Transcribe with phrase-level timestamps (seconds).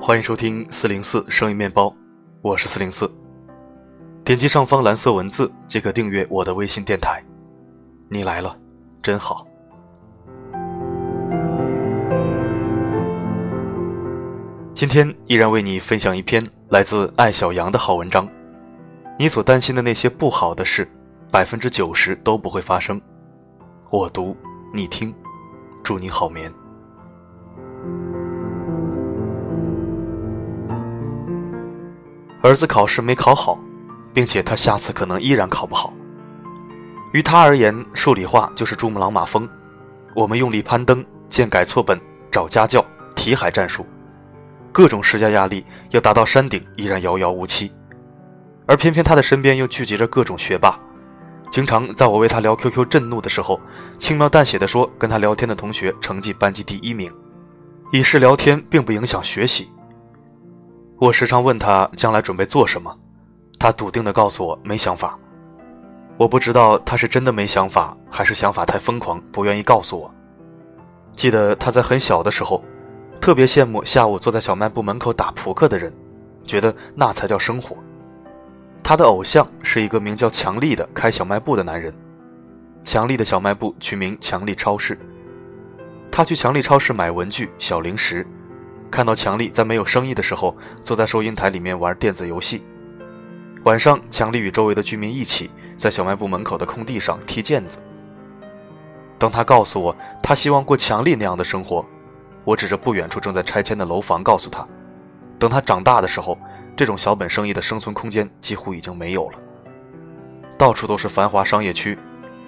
[0.00, 1.94] 欢迎收听四零四生意面包，
[2.42, 3.10] 我是四零四。
[4.22, 7.22] 点击上方蓝色文字即可订阅我的微信电台。
[8.08, 8.54] 你来了，
[9.02, 9.46] 真好。
[14.74, 18.28] 今天依然为你分享一篇来自艾小羊的好文章。
[19.18, 20.86] 你所担心的那些不好的事，
[21.30, 23.00] 百分之九十都不会发生。
[23.90, 24.36] 我读，
[24.72, 25.14] 你听，
[25.84, 26.50] 祝你好眠。
[32.42, 33.58] 儿子考试没考好，
[34.14, 35.92] 并且他下次可能依然考不好。
[37.12, 39.46] 于他而言，数理化就是珠穆朗玛峰，
[40.16, 42.82] 我们用力攀登，建改错本，找家教，
[43.14, 43.86] 题海战术，
[44.72, 47.70] 各种施加压力，要达到山顶依然遥遥无期。
[48.66, 50.78] 而偏偏他的身边又聚集着各种学霸，
[51.54, 53.60] 经常在我为他聊 QQ 震怒的时候，
[53.96, 57.14] 轻描淡写的说跟他聊天的同学成绩班级第一名，
[57.92, 59.70] 以示聊天并不影响学习。
[60.98, 62.92] 我时常问他将来准备做什么，
[63.56, 65.16] 他笃定的告诉我没想法。
[66.16, 70.12] 我不知道他是真的没想法，还是想法太疯狂不愿意告诉我。
[71.14, 72.64] 记得他在很小的时候，
[73.20, 75.94] 特别羡慕下午坐在小卖部门口打扑克的人，
[76.44, 77.76] 觉得那才叫生活。
[78.86, 81.92] 他的偶像是一个名叫强力的开小卖部的男人，
[82.84, 84.98] 强力的小卖部取名强力超市。
[86.12, 88.26] 他去强力超市买文具、小零食。
[88.90, 92.62] 看到强力在没有生意的时候，坐在收银台里面玩电子游戏。
[93.64, 97.78] 晚上，强力与周围的居民一起在小卖部门口的空地上踢毽子。
[99.18, 101.84] 当他告诉我他希望过强力那样的生活，
[102.44, 104.68] 我指着不远处正在拆迁的楼房告诉他：
[105.38, 106.38] 等他长大的时候，
[106.76, 109.38] 这种小本生意的生存空间几乎已经没有了。
[110.56, 111.98] 到处都是繁华商业区，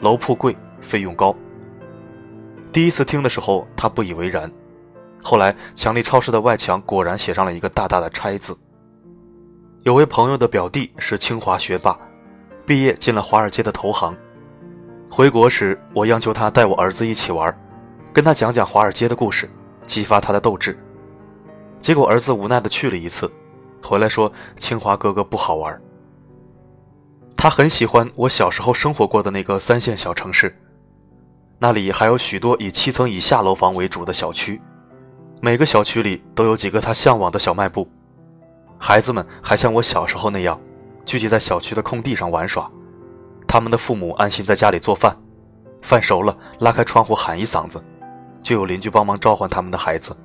[0.00, 1.34] 楼铺贵，费用高。
[2.72, 4.50] 第一次听的时候，他不以为然。
[5.22, 8.56] 后来，强力超市的外墙果然写上了一个大大的“拆”字。
[9.82, 11.98] 有位朋友的表弟是清华学霸，
[12.64, 14.16] 毕业进了华尔街的投行。
[15.08, 17.56] 回国时，我央求他带我儿子一起玩，
[18.12, 19.48] 跟他讲讲华尔街的故事，
[19.86, 20.78] 激发他的斗志。
[21.80, 23.30] 结果儿子无奈的去了一次，
[23.82, 25.80] 回来说清华哥哥不好玩。
[27.36, 30.58] 他很喜欢我小时候生活过的那个三线小城市，
[31.58, 34.60] 那里还有许多以七层以下楼房为主的小区。
[35.40, 37.86] 每个小区里都有几个他向往的小卖部，
[38.78, 40.58] 孩子们还像我小时候那样，
[41.04, 42.68] 聚集在小区的空地上玩耍。
[43.46, 45.16] 他们的父母安心在家里做饭，
[45.82, 47.80] 饭熟了拉开窗户喊一嗓子，
[48.42, 50.16] 就有邻居帮忙召唤他们的孩子。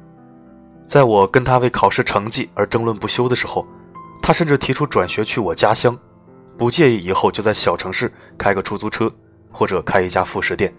[0.91, 3.65] 在我跟他为考试成绩而争论不休的时候，
[4.21, 5.97] 他甚至提出转学去我家乡，
[6.57, 9.09] 不介意以后就在小城市开个出租车，
[9.53, 10.73] 或者开一家副食店。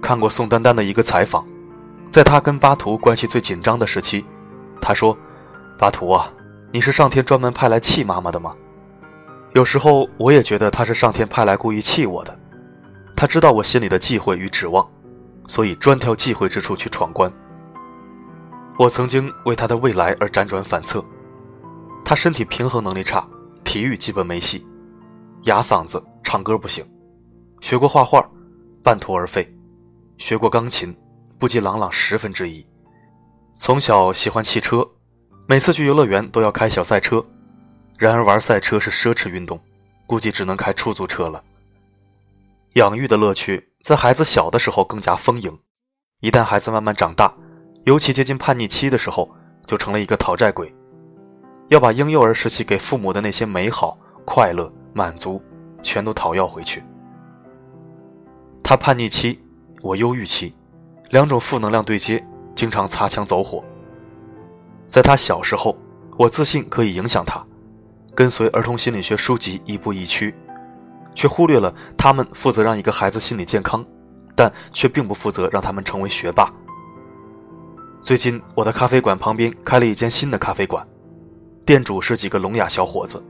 [0.00, 1.46] 看过宋丹丹的一个采访。
[2.10, 4.24] 在他跟巴图关系最紧张的时期，
[4.80, 5.14] 他说
[5.78, 6.32] ：“巴图啊，
[6.72, 8.56] 你是上天专门派来气妈妈的吗？
[9.52, 12.34] 有时候我也觉得他是上天派来故意气我的。
[13.14, 14.88] 他知道我心里的忌讳与指望，
[15.46, 17.30] 所以专挑忌讳之处去闯关。
[18.80, 21.04] 我曾经为他的未来而辗转反侧。
[22.02, 23.28] 他身体平衡能力差，
[23.62, 24.66] 体育基本没戏，
[25.42, 26.82] 哑嗓子，唱歌不行，
[27.60, 28.26] 学过画画，
[28.82, 29.46] 半途而废，
[30.16, 30.96] 学过钢琴。”
[31.38, 32.66] 不及朗朗十分之一。
[33.54, 34.86] 从小喜欢汽车，
[35.46, 37.22] 每次去游乐园都要开小赛车。
[37.98, 39.58] 然而玩赛车是奢侈运动，
[40.06, 41.42] 估计只能开出租车了。
[42.74, 45.58] 养育的乐趣在孩子小的时候更加丰盈，
[46.20, 47.32] 一旦孩子慢慢长大，
[47.84, 49.30] 尤其接近叛逆期的时候，
[49.66, 50.72] 就成了一个讨债鬼，
[51.68, 55.42] 要把婴幼儿时期给父母的那些美好、快乐、满足，
[55.82, 56.84] 全都讨要回去。
[58.62, 59.40] 他叛逆期，
[59.80, 60.54] 我忧郁期。
[61.08, 62.24] 两种负能量对接，
[62.54, 63.64] 经常擦枪走火。
[64.86, 65.76] 在他小时候，
[66.16, 67.44] 我自信可以影响他，
[68.14, 70.32] 跟随儿童心理学书籍亦步亦趋，
[71.14, 73.84] 却忽略了他们负责让一个孩子心理健康，
[74.36, 76.52] 但却并不负责让他们成为学霸。
[78.00, 80.86] 最近，我的咖啡馆旁边开了一间新的咖啡馆，
[81.66, 83.22] 店主是几个聋哑小伙子，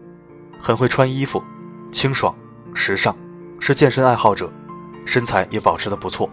[0.61, 1.43] 很会穿衣服，
[1.91, 2.33] 清爽、
[2.73, 3.15] 时尚，
[3.59, 4.49] 是健身爱好者，
[5.05, 6.31] 身材也保持得不错。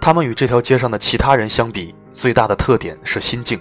[0.00, 3.60] 他们与这条街上的其他人相比，最大的特点是心静，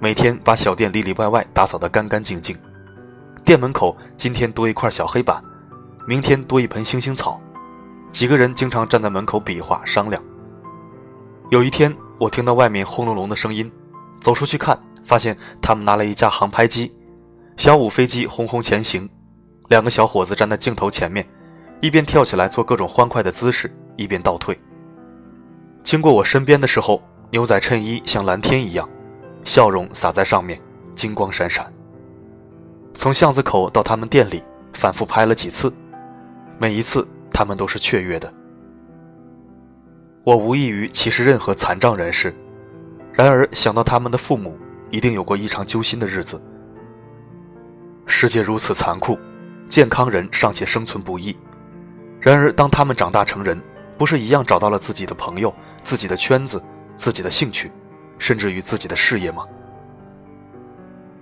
[0.00, 2.56] 每天把小店里里外外打扫得干干净净。
[3.44, 5.40] 店门口今天多一块小黑板，
[6.06, 7.40] 明天多一盆星星草。
[8.10, 10.20] 几个人经常站在门口比划商量。
[11.50, 13.70] 有一天，我听到外面轰隆隆的声音，
[14.20, 16.92] 走出去看，发现他们拿了一架航拍机，
[17.56, 19.08] 小五飞机轰轰前行。
[19.68, 21.24] 两个小伙子站在镜头前面，
[21.80, 24.58] 一边跳起来做各种欢快的姿势，一边倒退。
[25.84, 27.00] 经过我身边的时候，
[27.30, 28.88] 牛仔衬衣像蓝天一样，
[29.44, 30.60] 笑容洒在上面，
[30.96, 31.72] 金光闪闪。
[32.94, 34.42] 从巷子口到他们店里，
[34.72, 35.72] 反复拍了几次，
[36.58, 38.34] 每一次他们都是雀跃的。
[40.28, 42.34] 我无异于歧视任何残障人士，
[43.14, 44.58] 然而想到他们的父母
[44.90, 46.38] 一定有过异常揪心的日子。
[48.04, 49.18] 世界如此残酷，
[49.70, 51.34] 健康人尚且生存不易，
[52.20, 53.58] 然而当他们长大成人，
[53.96, 55.50] 不是一样找到了自己的朋友、
[55.82, 56.62] 自己的圈子、
[56.94, 57.72] 自己的兴趣，
[58.18, 59.46] 甚至于自己的事业吗？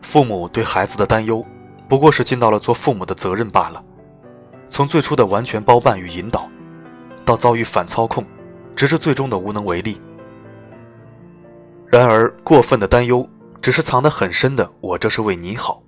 [0.03, 1.47] 父母对孩子的担忧。
[1.89, 3.81] 不过是尽到了做父母的责任罢了。
[4.69, 6.51] 从最初的完全包办与引导，
[7.25, 8.27] 到遭遇反操控，
[8.77, 10.01] 直至最终的无能为力。
[11.89, 13.29] 然而，过分的担忧
[13.63, 15.83] 只是藏得很深的“我这是为你好”。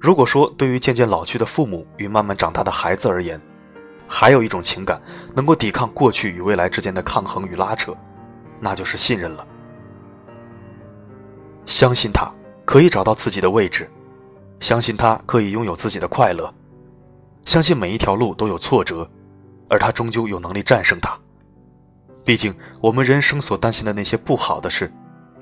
[0.00, 3.40] 如果说对于渐渐老去的父母与慢慢长大的孩子而言，
[4.08, 5.02] 还有一种情感
[5.34, 7.94] 能够抵抗过去与未来之间的抗衡与拉扯，
[8.60, 9.46] 那就是信任了。
[11.66, 12.30] 相信他
[12.64, 13.90] 可以找到自己的位置。
[14.60, 16.52] 相信他可以拥有自己的快乐，
[17.46, 19.08] 相信每一条路都有挫折，
[19.70, 21.18] 而他终究有能力战胜它。
[22.30, 24.88] 毕竟，我们人生所担心的那些不好的事，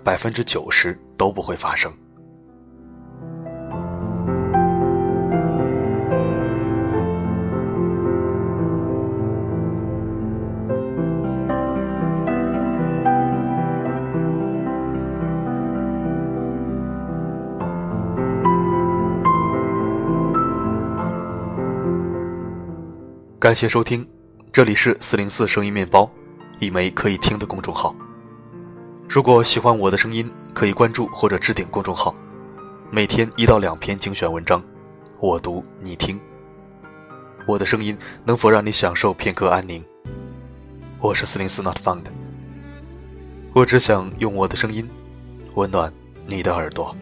[0.02, 1.92] 百分之九十都不会发生。
[23.38, 24.08] 感谢收听，
[24.50, 26.10] 这里是四零四声音面包，
[26.58, 27.94] 一枚可以听的公众号。
[29.08, 32.14] 如果喜欢我的声音，可以关注或者置顶公众号，
[32.90, 34.62] 每天一到两篇精选文章，
[35.20, 36.18] 我读你听。
[37.46, 39.82] 我的声音能否让你享受片刻安宁？
[41.00, 42.02] 我是四零四 Not Found，
[43.54, 44.86] 我只想用我的声音
[45.54, 45.92] 温暖
[46.26, 46.94] 你的耳朵。